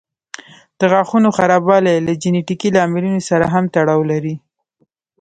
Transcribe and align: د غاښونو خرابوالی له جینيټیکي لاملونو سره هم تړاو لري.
د 0.79 0.81
غاښونو 0.91 1.29
خرابوالی 1.37 1.95
له 2.07 2.13
جینيټیکي 2.21 2.69
لاملونو 2.77 3.19
سره 3.29 3.45
هم 3.53 3.65
تړاو 3.75 4.01
لري. 4.11 4.35